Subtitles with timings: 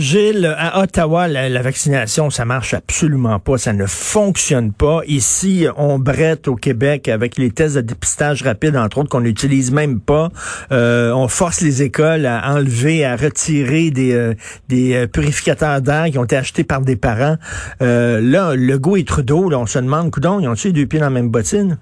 [0.00, 5.02] Gilles, à Ottawa, la, vaccination, ça marche absolument pas, ça ne fonctionne pas.
[5.06, 9.72] Ici, on brette au Québec avec les tests de dépistage rapide, entre autres, qu'on n'utilise
[9.72, 10.30] même pas.
[10.72, 14.32] Euh, on force les écoles à enlever, à retirer des, euh,
[14.70, 17.36] des euh, purificateurs d'air qui ont été achetés par des parents.
[17.82, 20.98] Euh, là, Legault et Trudeau, là, on se demande, coudon, ils ont-tu les deux pieds
[21.00, 21.76] dans la même bottine?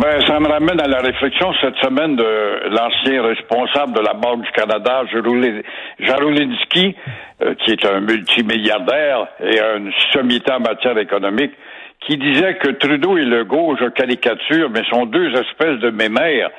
[0.00, 4.42] Ben, ça me ramène à la réflexion cette semaine de l'ancien responsable de la Banque
[4.42, 5.02] du Canada,
[5.98, 6.94] Jarulinski,
[7.42, 11.50] euh, qui est un multimilliardaire et un sommité en matière économique,
[12.06, 16.50] qui disait que Trudeau et Legault, je caricature, mais sont deux espèces de mémères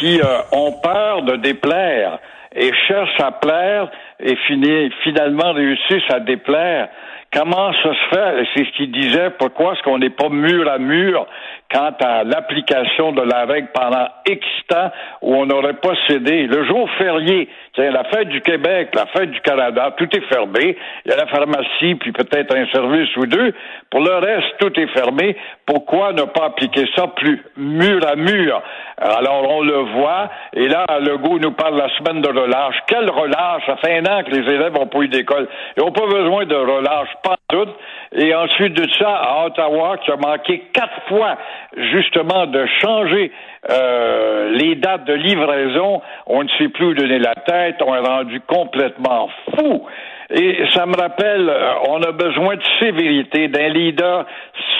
[0.00, 2.18] qui euh, ont peur de déplaire
[2.52, 4.36] et cherchent à plaire et
[5.04, 6.88] finalement réussissent à déplaire.
[7.32, 8.46] Comment ça se fait?
[8.54, 9.30] C'est ce qu'il disait.
[9.38, 11.26] Pourquoi est-ce qu'on n'est pas mur à mur
[11.72, 14.90] quant à l'application de la règle pendant X temps
[15.22, 16.46] où on n'aurait pas cédé?
[16.46, 20.76] Le jour férié, tiens, la fête du Québec, la fête du Canada, tout est fermé.
[21.04, 23.52] Il y a la pharmacie, puis peut-être un service ou deux.
[23.90, 25.36] Pour le reste, tout est fermé.
[25.66, 28.62] Pourquoi ne pas appliquer ça plus mur à mur?
[28.98, 30.30] Alors, on le voit.
[30.54, 32.76] Et là, Legault nous parle la semaine de relâche.
[32.86, 33.62] Quelle relâche?
[33.66, 35.48] Ça fait un an que les élèves n'ont pas eu d'école.
[35.76, 37.08] Ils n'ont pas besoin de relâche
[38.12, 41.38] Et ensuite de ça, à Ottawa, qui a manqué quatre fois
[41.76, 43.30] justement de changer
[43.70, 48.06] euh, les dates de livraison, on ne sait plus où donner la tête, on est
[48.06, 49.86] rendu complètement fou.
[50.30, 54.26] Et ça me rappelle, euh, on a besoin de sévérité, d'un leader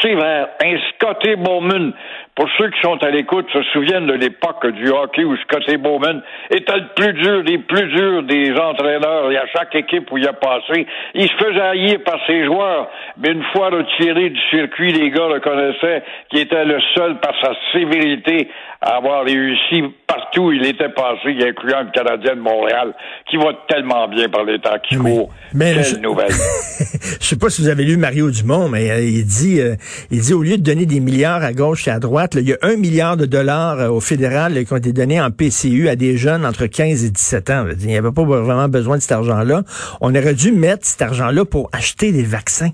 [0.03, 1.93] sévère, un Scotty Bowman.
[2.35, 6.21] Pour ceux qui sont à l'écoute, se souviennent de l'époque du hockey où Scotty Bowman
[6.51, 10.29] était le plus dur des plus durs des entraîneurs et à chaque équipe où il
[10.29, 10.87] a passé.
[11.15, 15.27] Il se faisait haïr par ses joueurs, mais une fois retiré du circuit, les gars
[15.27, 18.49] reconnaissaient qu'il était le seul par sa sévérité
[18.83, 19.85] à avoir réussi
[20.27, 22.95] partout où il était passé, incluant le Canadien de Montréal,
[23.29, 25.31] qui va tellement bien par les temps qui courent.
[25.55, 25.97] Mais Quelle je...
[25.97, 26.31] nouvelle.
[27.21, 29.75] je sais pas si vous avez lu Mario Dumont, mais euh, il dit, euh,
[30.11, 32.49] il dit au lieu de donner des milliards à gauche et à droite, là, il
[32.49, 35.31] y a un milliard de dollars euh, au fédéral là, qui ont été donnés en
[35.31, 37.67] PCU à des jeunes entre 15 et 17 ans.
[37.81, 39.63] Il n'y avait pas vraiment besoin de cet argent-là.
[40.01, 42.71] On aurait dû mettre cet argent-là pour acheter des vaccins.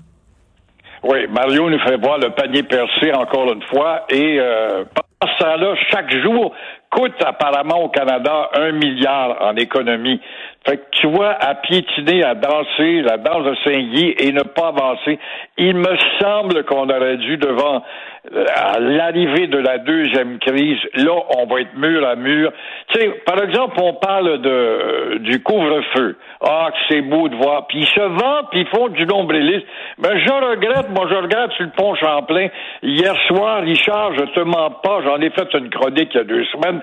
[1.03, 4.85] Oui, Mario nous fait voir le panier percé encore une fois et euh,
[5.27, 6.53] ce temps-là, chaque jour
[6.93, 10.21] coûte apparemment au Canada un milliard en économie.
[10.65, 14.67] Fait que tu vois, à piétiner, à danser, la danse de Saint-Guy et ne pas
[14.67, 15.19] avancer,
[15.57, 17.83] il me semble qu'on aurait dû devant
[18.33, 22.53] euh, à l'arrivée de la deuxième crise, là, on va être mur à mur.
[22.87, 26.17] Tu sais, par exemple, on parle de du couvre-feu.
[26.41, 27.67] Ah, que c'est beau de voir.
[27.67, 29.65] Puis ils se vendent, puis ils font du nombrilisme.
[29.97, 32.47] Ben, je regrette, moi, je regrette sur le pont Champlain.
[32.81, 36.23] Hier soir, Richard, je te mens pas, j'en ai fait une chronique il y a
[36.23, 36.81] deux semaines.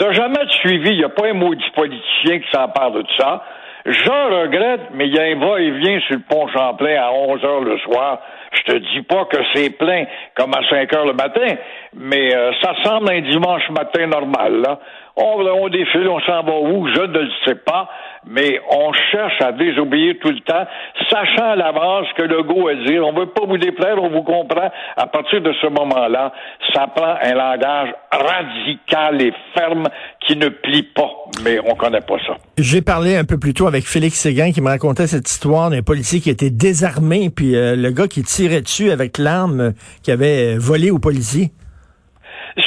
[0.00, 3.44] T'as jamais suivi, il n'y a pas un maudit politicien qui s'empare de ça.
[3.84, 7.60] Je regrette, mais il y a un va-et-vient sur le pont Champlain à 11 heures
[7.60, 8.18] le soir.
[8.52, 11.54] Je te dis pas que c'est plein comme à 5 heures le matin,
[11.96, 14.78] mais euh, ça semble un dimanche matin normal, là.
[15.16, 16.86] On, on défile, on s'en va où?
[16.86, 17.90] Je ne le sais pas,
[18.26, 20.64] mais on cherche à désobéir tout le temps,
[21.10, 24.22] sachant à l'avance que le goût à dire, on veut pas vous déplaire, on vous
[24.22, 24.70] comprend.
[24.96, 26.32] À partir de ce moment-là,
[26.72, 29.88] ça prend un langage radical et ferme
[30.20, 31.10] qui ne plie pas,
[31.42, 32.36] mais on connaît pas ça.
[32.56, 35.82] J'ai parlé un peu plus tôt avec Félix Séguin qui me racontait cette histoire d'un
[35.82, 39.72] policier qui était désarmé, puis euh, le gars qui tirait dessus avec l'arme
[40.02, 41.50] qui avait volé au policier.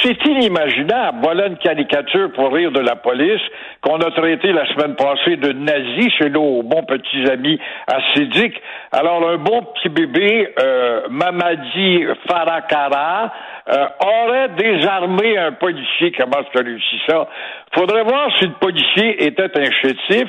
[0.02, 1.18] C'est inimaginable.
[1.22, 3.40] Voilà une caricature pour rire de la police
[3.80, 8.60] qu'on a traité la semaine passée de nazi chez nos bons petits amis assidiques.
[8.92, 13.32] Alors, un bon petit bébé, euh, Mamadi Farakara,
[13.66, 16.12] euh, aurait désarmé un policier.
[16.12, 17.28] Comment est-ce ça?
[17.74, 20.28] Faudrait voir si le policier était un chétif,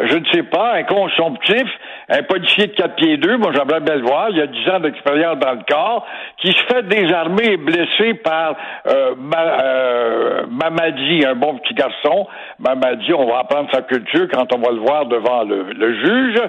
[0.00, 1.66] je ne sais pas, un consomptif,
[2.08, 4.70] un policier de 4 pieds 2, moi j'aimerais bien le voir, il y a 10
[4.70, 6.06] ans d'expérience dans le corps,
[6.38, 8.54] qui se fait désarmer et blessé par
[8.86, 12.26] euh, euh, Mamadi, un bon petit garçon.
[12.58, 16.40] Mamadi, on va apprendre sa culture quand on va le voir devant le, juge.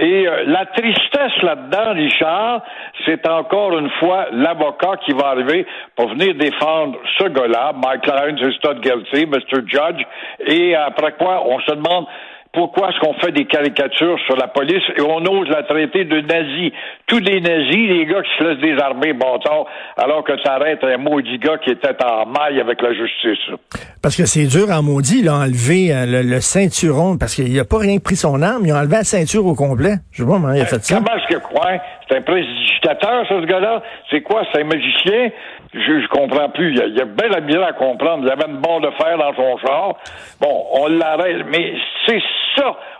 [0.00, 2.62] Et euh, la tristesse là-dedans, Richard,
[3.04, 5.66] c'est encore une fois l'avocat qui va arriver
[5.96, 9.66] pour venir défendre ce gars-là, Mike Lyons et Stud Guilty, Mr.
[9.66, 10.02] Judge,
[10.46, 12.06] et après quoi, on se demande
[12.52, 16.20] pourquoi est-ce qu'on fait des caricatures sur la police et on ose la traiter de
[16.20, 16.72] nazi?
[17.06, 19.66] Tous les nazis, les gars qui se laissent désarmer bâtard,
[19.96, 23.54] alors que ça arrête un maudit gars qui était en maille avec la justice.
[24.02, 27.64] Parce que c'est dur en maudit, il a enlevé euh, le, ceinturon, parce qu'il n'a
[27.64, 29.96] pas rien pris son arme, il a enlevé la ceinture au complet.
[30.12, 30.96] Je sais pas comment il a fait ça.
[30.96, 31.72] Comment est-ce que quoi?
[32.08, 33.82] C'est un présidentateur, ce gars-là?
[34.10, 34.42] C'est quoi?
[34.52, 35.30] C'est un magicien?
[35.74, 36.70] Je, je comprends plus.
[36.70, 38.24] Il y a, il bien à comprendre.
[38.24, 39.94] Il avait une barre de fer dans son char.
[40.40, 41.44] Bon, on l'arrête.
[41.50, 41.74] Mais
[42.06, 42.22] c'est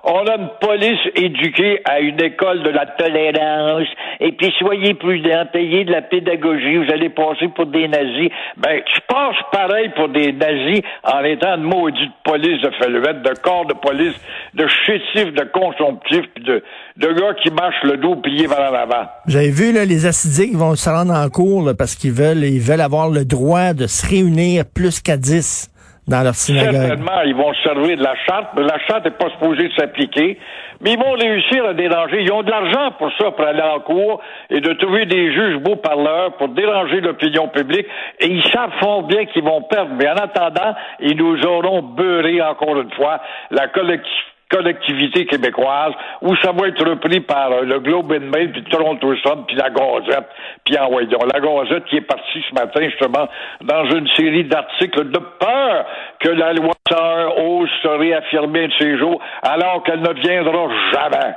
[0.05, 3.89] On a une police éduquée à une école de la tolérance.
[4.21, 6.77] Et puis, soyez prudents, payez de la pédagogie.
[6.77, 8.31] Vous allez passer pour des nazis.
[8.57, 13.35] Ben, tu passes pareil pour des nazis en étant de maudite police de Felvette, de
[13.41, 14.15] corps de police,
[14.55, 16.63] de chétif, de consomptif, puis de,
[16.97, 19.09] de gars qui marchent le dos plié vers l'avant.
[19.27, 22.81] J'avais vu, là, les acidiques vont se rendre en cours, parce qu'ils veulent, ils veulent
[22.81, 25.71] avoir le droit de se réunir plus qu'à 10
[26.09, 26.33] dans.
[26.33, 30.39] Certainement, ils vont se servir de la charte, mais la charte n'est pas supposée s'appliquer.
[30.81, 32.23] Mais ils vont réussir à déranger.
[32.23, 35.59] Ils ont de l'argent pour ça, pour aller en cours et de trouver des juges
[35.59, 37.87] beaux parleurs pour déranger l'opinion publique.
[38.21, 39.93] Et ils savent fort bien qu'ils vont perdre.
[39.99, 43.21] Mais en attendant, ils nous auront beurré encore une fois
[43.51, 45.93] la collectivité collectivité québécoise,
[46.23, 49.57] où ça va être repris par euh, le Globe and Mail, puis Toronto Sun, puis
[49.57, 50.29] la Gazette,
[50.65, 51.19] puis en voyons.
[51.33, 53.29] La Gazette qui est partie ce matin, justement,
[53.63, 55.87] dans une série d'articles de peur
[56.21, 61.35] que la loi 101 ose se réaffirmer de ces jours, alors qu'elle ne viendra jamais.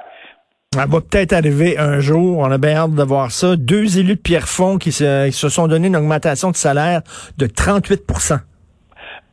[0.74, 2.38] Elle va peut-être arriver un jour.
[2.38, 3.58] On a bien hâte de voir ça.
[3.58, 7.02] Deux élus de Pierrefonds qui se, qui se sont donné une augmentation de salaire
[7.38, 8.04] de 38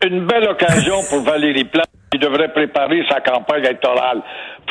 [0.04, 4.22] Une belle occasion pour Valérie Plante qui devrait préparer sa campagne électorale.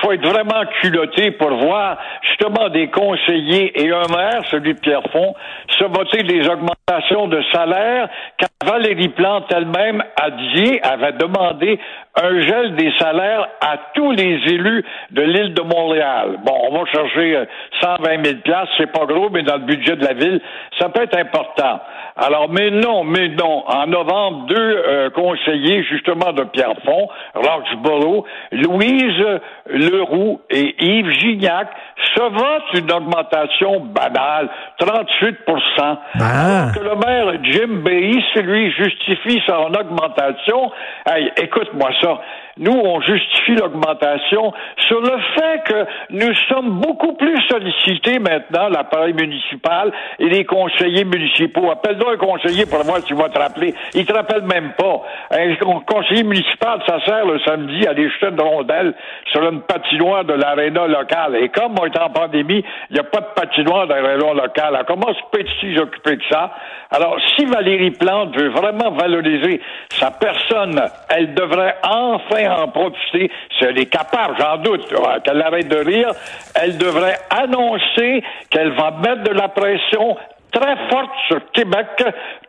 [0.01, 5.35] faut être vraiment culotté pour voir justement des conseillers et un maire, celui de Pierrefonds,
[5.77, 8.07] se voter des augmentations de salaire
[8.39, 11.79] quand Valérie Plante elle-même a dit, avait demandé
[12.15, 16.39] un gel des salaires à tous les élus de l'île de Montréal.
[16.43, 17.45] Bon, on va chercher
[17.81, 20.41] 120 euh, 000 places, c'est pas gros, mais dans le budget de la ville,
[20.79, 21.81] ça peut être important.
[22.17, 23.63] Alors, mais non, mais non.
[23.67, 31.67] En novembre, deux euh, conseillers, justement, de Pierrefonds, Roxborough, Louise Leroux et Yves Gignac,
[32.15, 34.49] se votent une augmentation banale,
[34.79, 35.37] 38
[35.79, 35.97] ah.
[36.19, 38.11] Alors que le maire Jim Bay,
[38.41, 40.71] lui, justifie son augmentation.
[41.05, 42.19] Hey, écoute-moi ça.
[42.59, 44.53] Nous, on justifie l'augmentation
[44.87, 51.05] sur le fait que nous sommes beaucoup plus sollicités maintenant, l'appareil municipal et les conseillers
[51.05, 51.69] municipaux.
[51.69, 53.73] Appelle-toi un conseiller pour voir si tu vas te rappeler.
[53.93, 55.01] Il te rappelle même pas.
[55.31, 55.55] Un
[55.85, 58.93] conseiller municipal, ça sert le samedi à des jeter de rondelles
[59.31, 61.35] sur une patinoire de l'aréna locale.
[61.37, 64.75] Et comme on est en pandémie, il n'y a pas de patinoire d'aréna locale.
[64.75, 66.51] Alors, comment se peut-il s'occuper de ça?
[66.91, 73.65] Alors, si Valérie Plante veut vraiment valoriser sa personne, elle devrait enfin en profiter, si
[73.65, 74.87] elle est capable, j'en doute,
[75.23, 76.11] qu'elle arrête de rire,
[76.55, 80.17] elle devrait annoncer qu'elle va mettre de la pression
[80.51, 81.87] très forte sur Québec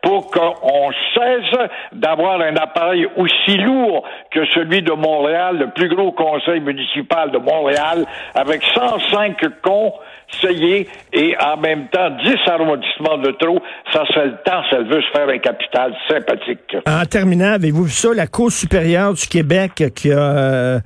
[0.01, 6.11] pour qu'on cesse d'avoir un appareil aussi lourd que celui de Montréal, le plus gros
[6.11, 8.05] conseil municipal de Montréal,
[8.35, 13.59] avec 105 conseillers et en même temps 10 arrondissements de trop.
[13.91, 16.77] Ça, c'est le temps, ça veut se faire un capital sympathique.
[16.87, 20.79] En terminant, avez-vous vu ça, la Cour supérieure du Québec qui a, euh,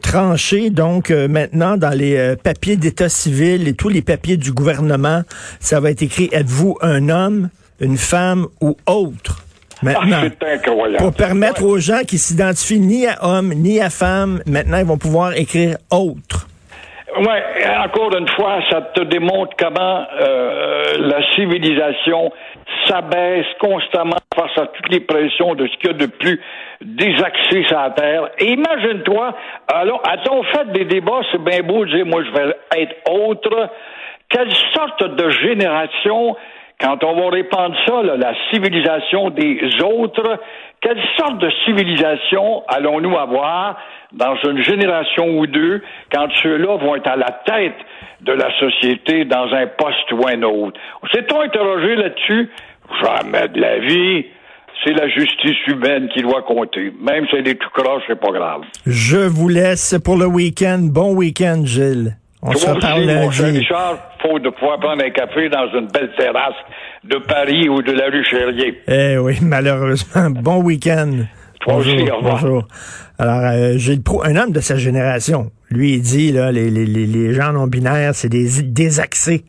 [0.00, 4.52] tranché, donc euh, maintenant, dans les euh, papiers d'état civil et tous les papiers du
[4.52, 5.22] gouvernement,
[5.60, 7.48] ça va être écrit, êtes-vous un homme?
[7.80, 9.42] une femme ou autre.
[9.82, 14.78] Maintenant, ah, pour permettre aux gens qui s'identifient ni à homme ni à femme, maintenant
[14.78, 16.46] ils vont pouvoir écrire autre.
[17.18, 17.38] Oui,
[17.84, 22.32] encore une fois, ça te démontre comment euh, la civilisation
[22.86, 26.40] s'abaisse constamment face à toutes les pressions de ce qu'il y a de plus
[26.80, 28.30] désaxé sur la Terre.
[28.38, 29.34] Et imagine-toi,
[29.72, 32.94] alors, à ton fait des débats, c'est bien beau de dire, moi, je vais être
[33.10, 33.70] autre.
[34.28, 36.36] Quelle sorte de génération
[36.80, 40.40] quand on va répandre ça, la civilisation des autres,
[40.80, 43.78] quelle sorte de civilisation allons-nous avoir
[44.12, 47.76] dans une génération ou deux quand ceux-là vont être à la tête
[48.22, 50.78] de la société dans un poste ou un autre?
[51.02, 52.50] On s'est-on interrogé là-dessus?
[53.02, 54.26] Jamais de la vie.
[54.84, 56.92] C'est la justice humaine qui doit compter.
[57.00, 58.62] Même si elle est tout croche, c'est pas grave.
[58.84, 60.80] Je vous laisse pour le week-end.
[60.82, 62.16] Bon week-end, Gilles.
[62.46, 63.42] On se reparle lundi.
[63.42, 66.54] Richard, faut de pouvoir prendre un café dans une belle terrasse
[67.02, 68.82] de Paris ou de la rue Chérier.
[68.86, 70.28] Eh oui, malheureusement.
[70.28, 71.10] Bon week-end.
[71.60, 72.42] Toi aussi, au revoir.
[72.42, 72.68] Bonjour.
[73.18, 76.84] Alors, euh, Gilles Proulx, un homme de sa génération, lui, il dit, là, les, les,
[76.84, 79.44] les, les gens non-binaires, c'est des désaxés.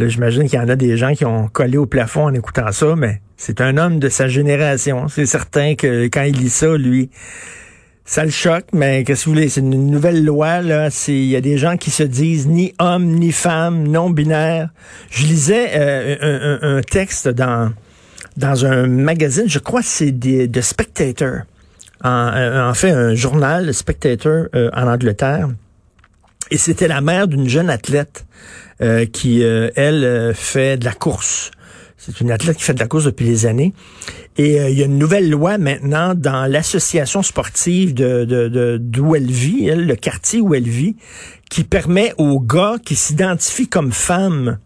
[0.00, 2.72] Là, j'imagine qu'il y en a des gens qui ont collé au plafond en écoutant
[2.72, 5.06] ça, mais c'est un homme de sa génération.
[5.06, 7.10] C'est certain que quand il lit ça, lui,
[8.04, 9.48] ça le choque, mais qu'est-ce que vous voulez?
[9.48, 10.88] C'est une nouvelle loi, là.
[11.08, 14.68] Il y a des gens qui se disent ni homme, ni femme, non-binaire.
[15.10, 17.72] Je lisais euh, un, un- un texte dans,
[18.36, 21.40] dans un magazine, je crois que c'est de Spectator.
[22.02, 25.48] En, euh, en fait, un journal, le Spectator, euh, en Angleterre.
[26.50, 28.26] Et c'était la mère d'une jeune athlète
[28.82, 31.50] euh, qui, euh, elle, euh, fait de la course.
[32.06, 33.72] C'est une athlète qui fait de la course depuis des années.
[34.36, 38.78] Et euh, il y a une nouvelle loi maintenant dans l'association sportive de, de, de-
[38.80, 40.96] d'où elle vit, elle, le quartier où elle vit,
[41.50, 44.58] qui permet aux gars qui s'identifient comme femmes,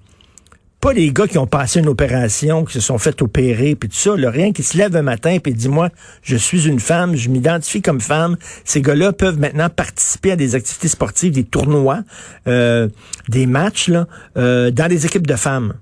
[0.80, 3.97] pas les gars qui ont passé une opération, qui se sont fait opérer, puis tout
[3.97, 5.90] ça, là, rien qui se lève un matin puis dit moi,
[6.23, 8.37] je suis une femme, je m'identifie comme femme.
[8.64, 12.02] Ces gars-là peuvent maintenant participer à des activités sportives, des tournois,
[12.47, 12.88] euh,
[13.28, 15.75] des matchs là, euh, dans des équipes de femmes.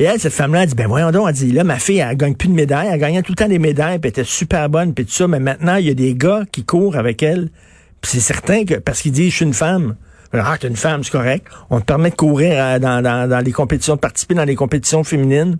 [0.00, 2.34] Et elle, cette femme-là, dit, ben voyons donc, elle dit, là, ma fille, elle gagne
[2.34, 4.94] plus de médailles, elle gagnait tout le temps des médailles, puis elle était super bonne,
[4.94, 7.50] puis tout ça, mais maintenant, il y a des gars qui courent avec elle,
[8.00, 9.96] puis c'est certain que, parce qu'ils disent, je suis une femme.
[10.32, 11.46] Ah, t'es une femme, c'est correct.
[11.68, 14.54] On te permet de courir euh, dans, dans, dans les compétitions, de participer dans les
[14.54, 15.58] compétitions féminines.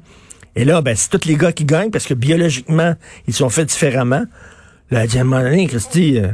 [0.57, 2.95] Et là, ben, c'est tous les gars qui gagnent, parce que biologiquement,
[3.27, 4.25] ils sont faits différemment.
[4.91, 6.29] Là, à un moment donné, Christy, euh,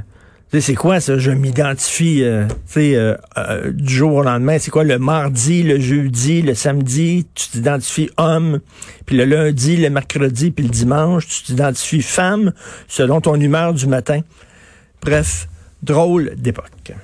[0.53, 1.19] c'est quoi ça?
[1.19, 4.59] Je m'identifie, euh, euh, euh, du jour au lendemain.
[4.59, 7.27] C'est quoi le mardi, le jeudi, le samedi?
[7.35, 8.61] Tu t'identifies homme.
[9.07, 12.53] Puis le lundi, le mercredi, puis le dimanche, tu t'identifies femme
[12.89, 14.21] selon ton humeur du matin.
[15.03, 15.49] Bref,
[15.83, 16.95] drôle d'époque.